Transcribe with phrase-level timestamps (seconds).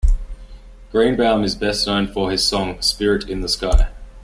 [0.91, 3.91] Greenbaum is best known for his song "Spirit in the Sky".